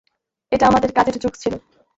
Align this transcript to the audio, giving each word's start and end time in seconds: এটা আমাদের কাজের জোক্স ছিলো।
এটা 0.51 0.65
আমাদের 0.67 0.91
কাজের 0.97 1.15
জোক্স 1.23 1.39
ছিলো। 1.43 1.57